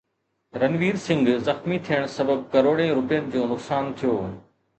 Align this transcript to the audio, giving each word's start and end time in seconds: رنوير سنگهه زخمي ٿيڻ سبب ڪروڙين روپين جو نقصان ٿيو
رنوير 0.61 0.95
سنگهه 1.03 1.43
زخمي 1.49 1.77
ٿيڻ 1.89 2.07
سبب 2.15 2.41
ڪروڙين 2.57 2.91
روپين 2.97 3.29
جو 3.37 3.45
نقصان 3.53 3.93
ٿيو 4.03 4.19